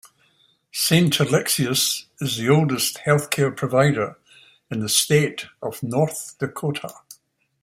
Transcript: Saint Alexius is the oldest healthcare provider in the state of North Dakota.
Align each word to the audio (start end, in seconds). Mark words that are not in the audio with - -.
Saint 0.71 1.19
Alexius 1.19 2.07
is 2.19 2.37
the 2.37 2.49
oldest 2.49 3.01
healthcare 3.05 3.55
provider 3.55 4.17
in 4.71 4.79
the 4.79 4.89
state 4.89 5.45
of 5.61 5.83
North 5.83 6.35
Dakota. 6.39 6.91